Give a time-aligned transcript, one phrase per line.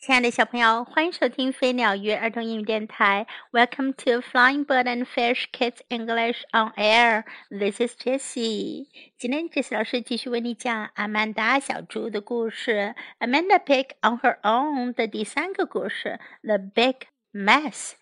[0.00, 3.26] 亲爱的小朋友，欢迎收听飞鸟鱼儿童英语电台。
[3.50, 7.24] Welcome to Flying Bird and Fish Kids English on Air.
[7.50, 8.86] This is Jessie.
[9.18, 12.94] 今天 Jessie 老师继续为你讲阿曼达小猪的故事。
[13.18, 17.94] Amanda Pig on Her Own 的第三个故事，The Big Mess，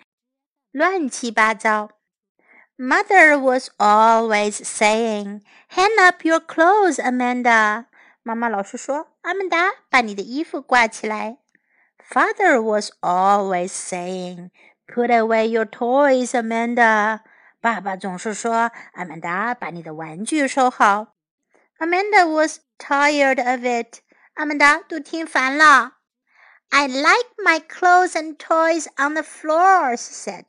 [0.72, 1.92] 乱七八糟。
[2.76, 5.40] Mother was always saying,
[5.70, 7.86] "Hang up your clothes, Amanda."
[8.22, 11.38] 妈妈老是说，阿曼达，把你的衣服挂起来。
[12.05, 14.51] Father was always saying,
[14.87, 17.21] "Put away your toys, Amanda."
[17.61, 21.15] 爸爸总是说：“阿曼达，把你的玩具收好。”
[21.79, 23.99] Amanda was tired of it.
[24.33, 25.93] 阿曼达都听烦了。
[26.69, 30.45] I like my clothes and toys on the floor, she said.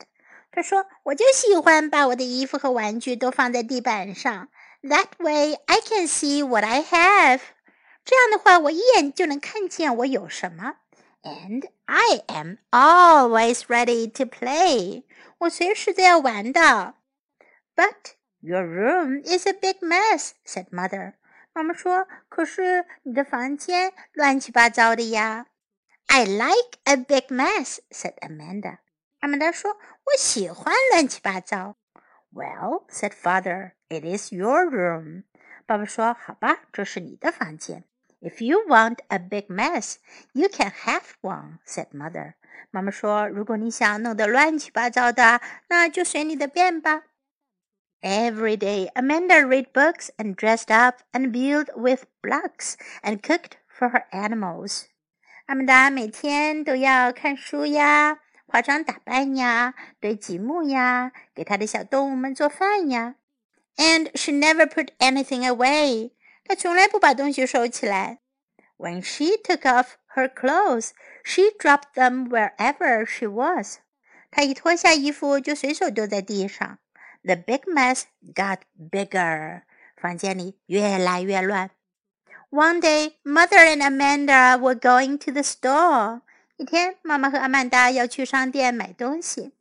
[0.50, 4.48] 她说：“我就喜欢把我的衣服和玩具都放在地板上。
[4.82, 7.40] That way I can see what I have.
[8.04, 10.74] 这样的话，我一眼就能看见我有什么。”
[11.22, 15.04] And I am always ready to play.
[15.38, 16.94] 我随时都要玩的。
[17.76, 21.14] But your room is a big mess," said mother.
[21.52, 25.46] 妈妈说：“可是你的房间乱七八糟的呀。”
[26.08, 28.78] I like a big mess," said Amanda.
[29.20, 31.76] 阿曼达说：“我喜欢乱七八糟。”
[32.34, 35.24] Well, said father, it is your room.
[35.66, 37.84] 爸爸说：“好吧，这是你的房间。”
[38.20, 39.96] If you want a big mess,
[40.32, 42.34] you can have one," said mother.
[42.70, 47.02] 妈妈说：“如果你想弄得乱七八糟的，那就随你的便吧。”
[48.00, 53.90] Every day, Amanda read books and dressed up and built with blocks and cooked for
[53.90, 54.86] her animals.
[55.46, 63.16] 阿曼达每天都要看书呀，化妆打扮呀，堆积木呀，给她的小动物们做饭呀。
[63.76, 66.12] And she never put anything away.
[66.46, 68.18] 她从来不把东西收起来。
[68.76, 70.90] When she took off her clothes,
[71.24, 73.78] she dropped them wherever she was.
[74.30, 76.78] 她一脱下衣服就随手丢在地上。
[77.22, 78.02] The big mess
[78.34, 78.60] got
[78.90, 79.62] bigger.
[79.96, 81.70] 房间里越来越乱。
[82.50, 86.22] One day, Mother and Amanda were going to the store.
[86.56, 89.52] 一天，妈妈和阿曼达要去商店买东西。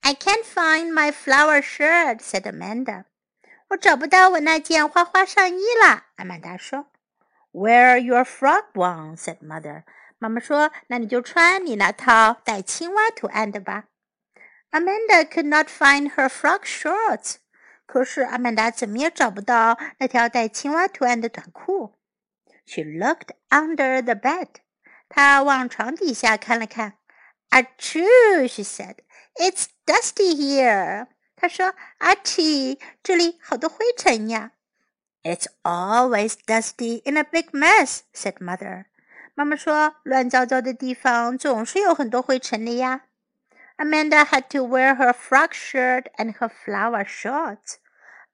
[0.00, 3.04] I can't find my flower shirt," said Amanda.
[3.73, 6.87] 我找不到我那件花花上衣了，阿曼达说。
[7.51, 9.83] Wear your frog one," said mother.
[10.19, 13.85] 妈妈说：“那你就穿你那套带青蛙图案的吧。”
[14.71, 17.35] Amanda could not find her frog shorts.
[17.87, 21.95] 可是阿曼达怎么也找不到那条带青蛙图案的短裤。
[22.65, 24.47] She looked under the bed.
[25.09, 26.93] 她往床底下看了看。
[27.49, 28.47] Achoo!
[28.47, 28.97] she said.
[29.35, 31.07] It's dusty here.
[31.42, 34.52] 他说：“阿奇，这里好多灰尘呀。”
[35.22, 38.86] It's always dusty in a big mess," said mother.
[39.34, 43.02] 妈妈说：“乱糟糟的地方总是有很多灰尘的呀。”
[43.78, 47.76] Amanda had to wear her frock shirt and her flower shorts.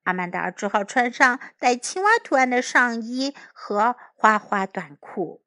[0.05, 5.43] 阿曼达只好穿上带青蛙图案的上衣和花花短裤。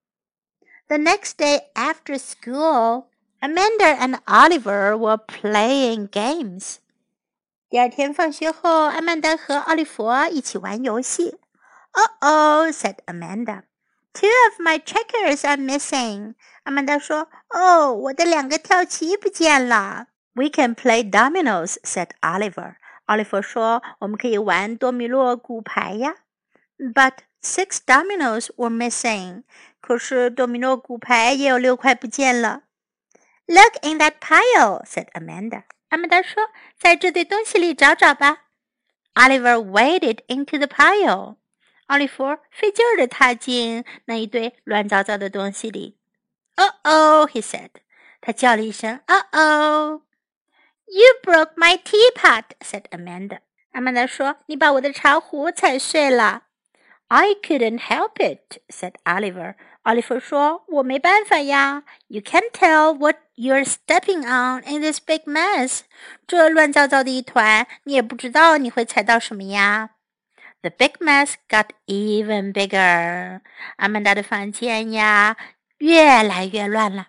[0.88, 3.08] The next day after school,
[3.40, 6.78] Amanda and Oliver were playing games.
[7.73, 11.39] 第二天放学后，阿曼达和奥利弗一起玩游戏。
[11.93, 13.63] Oh oh, said Amanda.
[14.13, 16.35] Two of my checkers are missing.
[16.65, 22.75] 阿曼达说：“哦，我的两个跳棋不见了。” We can play dominoes, said Oliver.
[23.07, 26.17] 奥利弗说：“我们可以玩多米诺骨牌呀。”
[26.77, 27.13] But
[27.43, 29.45] six dominoes were missing.
[29.81, 32.65] 可是多米诺骨牌也有六块不见了。
[33.47, 35.63] Look in that pile, said Amanda.
[35.93, 36.49] 阿曼达说
[36.81, 38.45] ：“在这堆东西里找找吧。”
[39.13, 41.37] Oliver waded into the pile.
[41.89, 45.99] 奥利弗费劲儿地踏进那一堆乱糟糟的东西里。
[46.57, 47.69] “Oh oh!” he said.
[48.23, 50.03] 他叫了一声 “Oh oh!”
[50.87, 53.41] “You broke my teapot,” said Amanda.
[53.73, 56.45] 阿曼达说：“你把我的茶壶踩碎了。”
[57.12, 59.56] I couldn't help it," said Oliver.
[59.84, 61.84] 奥利弗说：“我没办法呀。
[62.08, 65.82] You can't tell what you're stepping on in this big mess.
[66.28, 69.92] 这乱糟糟的一团，你也不知道你会踩到什么呀。”
[70.62, 73.42] The big mess got even bigger.
[73.78, 75.38] 阿曼达的房间呀，
[75.78, 77.08] 越来越乱了。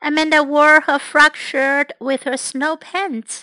[0.00, 3.42] Amanda wore her frock shirt with her snow pants.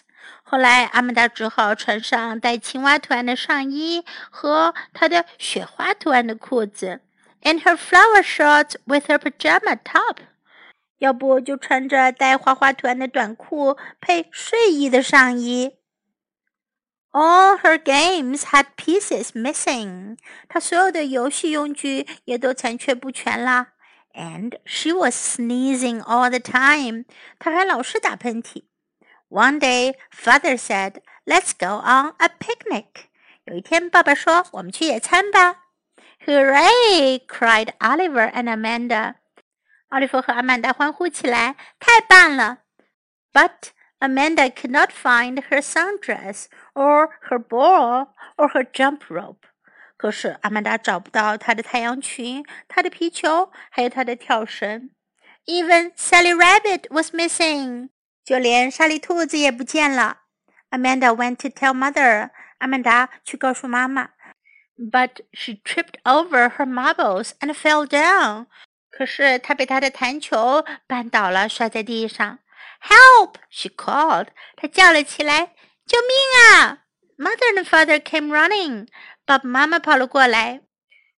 [0.53, 7.01] 后来，阿曼达只好穿上带青蛙图案的上衣和她的雪花图案的裤子
[7.41, 10.19] ，and her flower shorts with her pajama top。
[10.99, 15.79] 要不就穿着带花花图案的短裤配睡衣的上衣。
[17.13, 20.19] All her games had pieces missing。
[20.51, 23.69] 她所有的游戏用具也都残缺不全啦。
[24.15, 27.07] and she was sneezing all the time.
[27.39, 28.65] 她还老是打喷嚏。
[29.32, 33.08] One day, father said, "Let's go on a picnic."
[33.46, 35.66] 有一天，爸爸说：“我们去野餐吧。”
[36.26, 37.26] Hooray!
[37.26, 39.16] cried Oliver and Amanda.
[39.90, 42.60] 奥利弗和阿曼达欢呼起来：“太棒了！”
[43.32, 49.44] But Amanda could not find her sundress or her ball or her jump rope.
[49.96, 54.92] 可是阿曼达找不到她的太阳裙、她的皮球，还有她的跳绳。
[55.46, 57.90] Even Sally Rabbit was missing.
[58.24, 60.22] 就连莎莉兔子也不见了。
[60.70, 62.32] Amanda went to tell mother.
[62.60, 64.10] 阿曼达去告诉妈妈。
[64.78, 68.48] But she tripped over her marbles and fell down.
[68.92, 72.40] 可是她被她的弹球绊倒了，摔在地上。
[72.82, 73.36] Help!
[73.50, 74.28] She called.
[74.56, 75.56] 她叫了起来：“
[75.88, 76.84] 救命啊！”
[77.18, 78.88] Mother and father came running.
[79.26, 80.62] 爸爸妈妈跑了过来。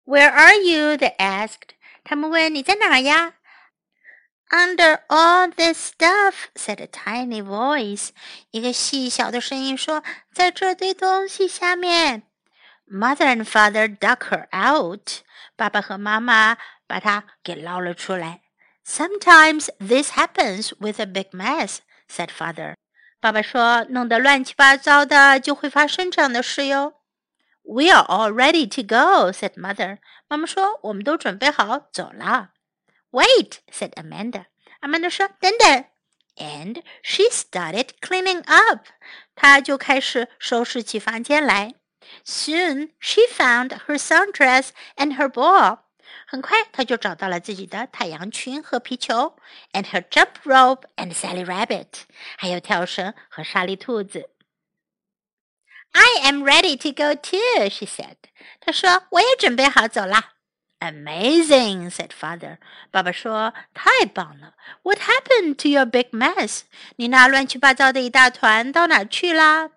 [0.06, 0.96] Where are you?
[0.96, 1.76] They asked.
[2.04, 3.34] 他们问：“你在哪呀？”？”
[4.54, 8.10] Under all this stuff, said a tiny voice.
[8.50, 12.24] 一个细小的声音说：“在这堆东西下面。”
[12.92, 15.22] Mother and father dug her out.
[15.56, 18.42] 爸爸和妈妈把她给捞了出来。
[18.84, 21.78] Sometimes this happens with a big mess,
[22.12, 22.74] said father.
[23.20, 26.96] 爸爸说：“弄得乱七八糟的，就会发生这样的事哟。”
[27.62, 30.00] We are all ready to go, said mother.
[30.28, 32.50] 妈妈说：“我们都准备好走了。”
[33.14, 34.46] Wait, said Amanda.
[34.82, 35.86] Amanda 说：“等等。”
[36.38, 38.86] And she started cleaning up.
[39.36, 41.74] 她就开始收拾起房间来。
[42.26, 45.80] Soon she found her sundress and her ball.
[46.26, 49.36] 很快，她就找到了自己的太阳裙和皮球，
[49.74, 52.04] and her jump rope and Sally Rabbit，
[52.38, 54.30] 还有跳绳和莎莉兔子。
[55.92, 58.16] I am ready to go too, she said.
[58.62, 60.33] 她说：“我也准备好走啦。””
[60.80, 62.58] Amazing, said father.
[62.90, 64.54] 爸爸说：“太棒了！
[64.84, 66.62] What happened to your big mess？
[66.96, 69.72] 你那乱七八糟的一大团到哪去啦？”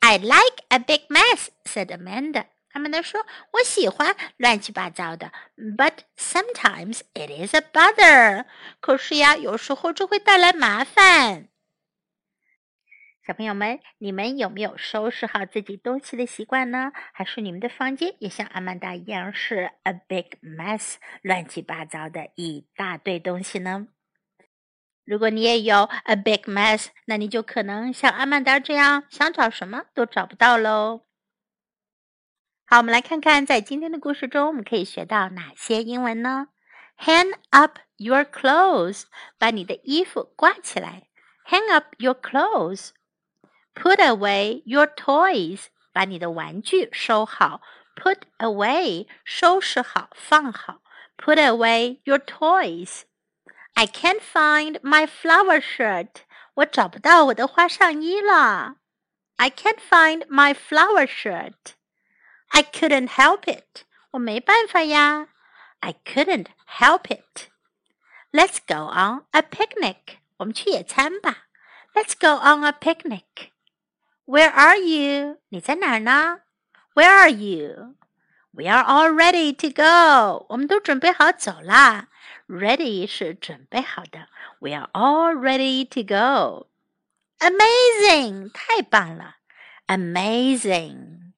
[0.00, 2.44] I like a big mess, said Amanda.
[2.70, 8.44] 他们都说：“我喜欢乱七八糟的，but sometimes it is a bother。
[8.80, 11.48] 可是呀，有时候这会带来麻烦。”
[13.27, 16.91] "小朋友们，你们有没有收拾好自己东西的习惯呢？
[17.13, 23.87] 还是你们的房间也像阿曼达一样是 a big mess，乱七八糟的一大堆东西呢？
[25.05, 31.05] 如果你也有 a big mess，那你就可能像阿曼达这样，想找什么都找不到喽。
[32.65, 36.47] 好，我们来看看在今天的故事中，我们可以学到哪些英文呢
[36.97, 39.03] ？Hang up your clothes，
[39.37, 41.03] 把你的衣服挂起来。
[41.45, 42.89] Hang up your clothes。
[43.74, 47.60] Put away your toys，把你的玩具收好。
[47.94, 50.82] Put away，收拾好，放好。
[51.16, 56.08] Put away your toys。I can't find my flower shirt，
[56.54, 58.76] 我找不到我的花上衣了。
[59.36, 65.28] I can't find my flower shirt。I couldn't help it，我没办法呀。
[65.80, 66.46] I couldn't
[66.78, 71.44] help it。Let's go on a picnic，我们去野餐吧。
[71.94, 73.49] Let's go on a picnic。
[74.30, 75.38] where are you?
[75.48, 76.40] 你在哪儿呢？
[76.94, 77.94] Where are you?
[78.52, 80.46] We are all ready to go.
[80.48, 82.08] 我们都准备好走啦。
[82.48, 84.28] Ready 是准备好的。
[84.60, 86.68] We are all ready to go.
[87.38, 89.36] Amazing，太棒了。
[89.86, 91.32] Amazing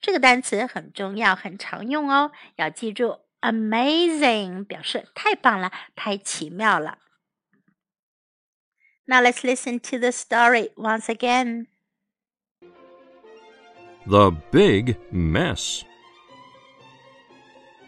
[0.00, 3.20] 这个单词很重要，很常用哦，要记住。
[3.40, 6.98] Amazing 表示太棒了，太奇妙了。
[9.06, 11.66] Now let's listen to the story once again.
[14.07, 15.83] The Big Mess.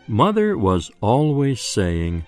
[0.07, 2.25] Mother was always saying,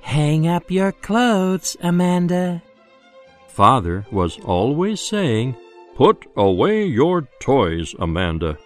[0.00, 2.62] Hang up your clothes, Amanda.
[3.48, 5.56] Father was always saying,
[5.94, 8.58] Put away your toys, Amanda.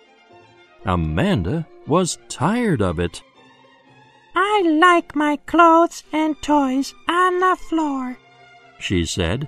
[0.85, 3.23] Amanda was tired of it.
[4.35, 8.19] I like my clothes and toys on the floor,
[8.81, 9.47] she said.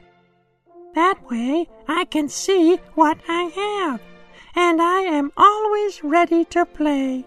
[0.95, 4.10] That way I can see what I have
[4.55, 7.25] and I am always ready to play.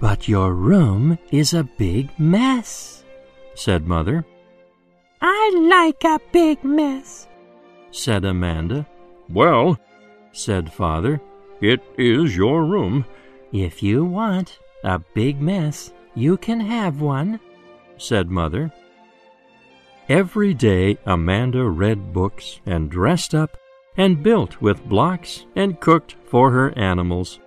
[0.00, 3.04] But your room is a big mess,
[3.54, 4.24] said Mother.
[5.20, 7.28] I like a big mess,
[7.92, 8.86] said Amanda.
[9.28, 9.78] Well,
[10.32, 11.20] said Father,
[11.60, 13.04] it is your room.
[13.52, 17.38] If you want a big mess, you can have one,
[17.96, 18.72] said Mother.
[20.08, 23.56] Every day Amanda read books and dressed up
[23.96, 27.40] and built with blocks and cooked for her animals,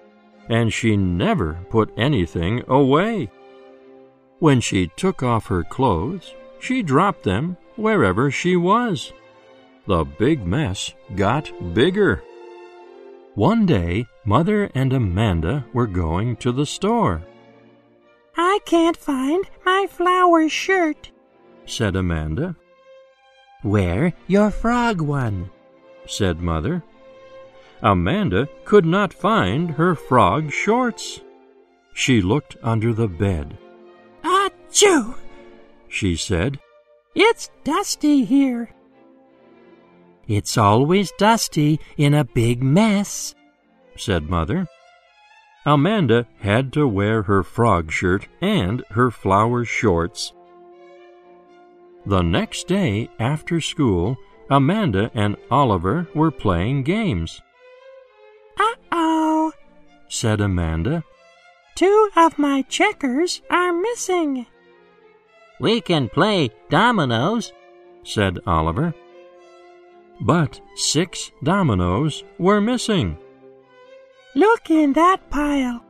[0.49, 3.29] and she never put anything away.
[4.39, 9.11] When she took off her clothes, she dropped them wherever she was.
[9.87, 12.23] The big mess got bigger.
[13.35, 17.21] One day, Mother and Amanda were going to the store.
[18.37, 21.11] I can't find my flower shirt,
[21.65, 22.55] said Amanda.
[23.63, 25.49] Wear your frog one,
[26.07, 26.83] said Mother.
[27.81, 31.21] Amanda could not find her frog shorts.
[31.93, 33.57] She looked under the bed.
[34.23, 35.15] Achoo!
[35.87, 36.59] she said.
[37.13, 38.69] It's dusty here.
[40.27, 43.35] It's always dusty in a big mess,
[43.95, 44.67] said Mother.
[45.65, 50.33] Amanda had to wear her frog shirt and her flower shorts.
[52.05, 54.17] The next day after school,
[54.49, 57.41] Amanda and Oliver were playing games.
[58.59, 59.53] Uh oh,
[60.07, 61.03] said Amanda.
[61.75, 64.45] Two of my checkers are missing.
[65.59, 67.53] We can play dominoes,
[68.03, 68.93] said Oliver.
[70.21, 73.17] But six dominoes were missing.
[74.35, 75.83] Look in that pile,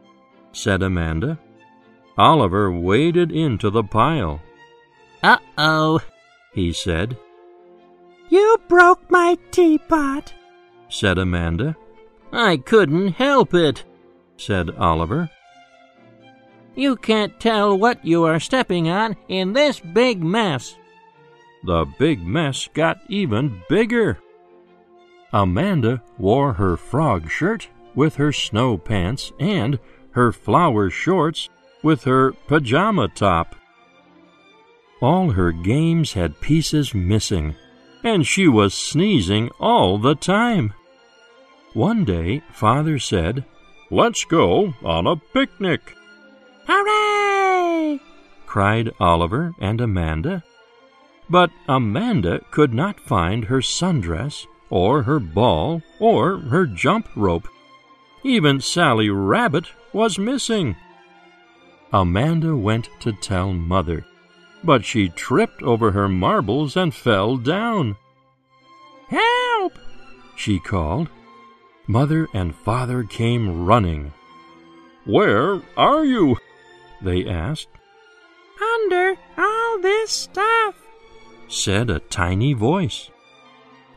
[0.53, 1.39] said Amanda.
[2.17, 4.41] Oliver waded into the pile.
[5.21, 6.00] Uh oh,
[6.53, 7.17] he said.
[8.29, 10.34] You broke my teapot,
[10.89, 11.75] said Amanda.
[12.32, 13.84] I couldn't help it,
[14.38, 15.29] said Oliver.
[16.75, 20.75] You can't tell what you are stepping on in this big mess.
[21.63, 24.20] The big mess got even bigger.
[25.32, 29.79] Amanda wore her frog shirt with her snow pants and
[30.12, 31.50] her flower shorts
[31.82, 33.55] with her pajama top.
[35.01, 37.55] All her games had pieces missing,
[38.05, 40.71] and she was sneezing all the time.
[41.74, 43.43] One day, Father said,
[43.89, 45.95] Let's go on a picnic.
[46.67, 48.00] Hooray!
[48.45, 50.43] cried Oliver and Amanda.
[51.29, 57.47] But Amanda could not find her sundress, or her ball, or her jump rope.
[58.24, 60.75] Even Sally Rabbit was missing.
[61.91, 64.05] Amanda went to tell Mother,
[64.65, 67.95] but she tripped over her marbles and fell down.
[69.07, 69.77] Help!
[70.36, 71.10] she called.
[71.88, 74.12] Mother and Father came running.
[75.05, 76.38] Where are you?
[77.01, 77.69] they asked.
[78.75, 80.75] Under all this stuff,
[81.48, 83.12] said a tiny voice.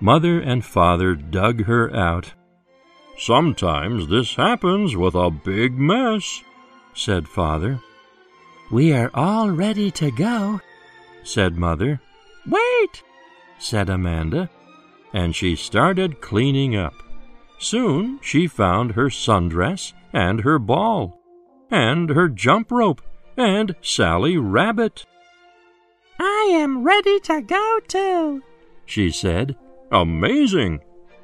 [0.00, 2.34] Mother and Father dug her out.
[3.18, 6.42] Sometimes this happens with a big mess,
[6.94, 7.80] said Father.
[8.70, 10.60] We are all ready to go,
[11.22, 12.00] said Mother.
[12.46, 13.02] Wait,
[13.58, 14.50] said Amanda,
[15.12, 16.94] and she started cleaning up.
[17.58, 21.18] Soon she found her sundress and her ball,
[21.70, 23.00] and her jump rope,
[23.36, 25.06] and Sally Rabbit.
[26.18, 28.42] I am ready to go too,
[28.84, 29.56] she said.
[29.90, 30.80] Amazing,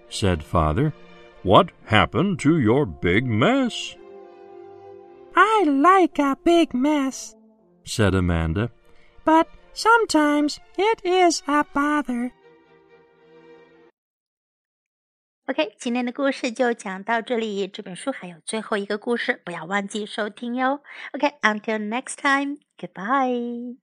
[0.09, 0.95] said Father.
[1.43, 3.97] What happened to your big mess?
[5.34, 7.36] I like a big mess,
[7.84, 8.70] said Amanda.
[9.26, 12.32] But sometimes it is a bother.
[15.46, 17.68] OK，今天的故事就讲到这里。
[17.68, 20.82] 这本书还有最后一个故事，不要忘记收听哟。
[21.14, 23.83] OK，until、okay, next time，goodbye。